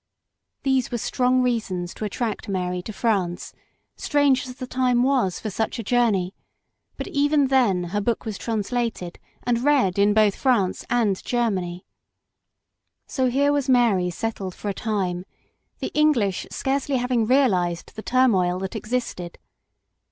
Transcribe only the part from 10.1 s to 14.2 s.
both in France and Germany. So here was Mary